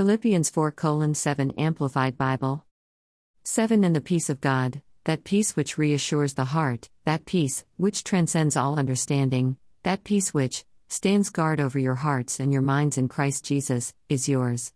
[0.00, 0.72] Philippians 4
[1.12, 2.64] 7 Amplified Bible.
[3.44, 8.02] 7 And the peace of God, that peace which reassures the heart, that peace which
[8.02, 13.08] transcends all understanding, that peace which stands guard over your hearts and your minds in
[13.08, 14.72] Christ Jesus, is yours.